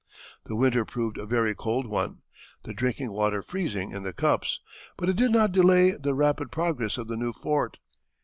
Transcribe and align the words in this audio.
The 0.47 0.55
winter 0.55 0.83
proved 0.83 1.19
a 1.19 1.27
very 1.27 1.53
cold 1.53 1.85
one, 1.85 2.23
the 2.63 2.73
drinking 2.73 3.11
water 3.11 3.43
freezing 3.43 3.91
in 3.91 4.01
the 4.01 4.13
cups, 4.13 4.59
but 4.97 5.09
it 5.09 5.15
did 5.15 5.29
not 5.29 5.51
delay 5.51 5.91
the 5.91 6.15
rapid 6.15 6.51
progress 6.51 6.97
of 6.97 7.07
the 7.07 7.15
new 7.15 7.31
fort. 7.31 7.77